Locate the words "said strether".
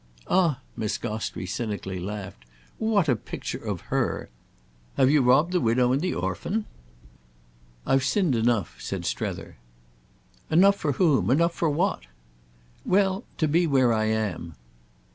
8.81-9.57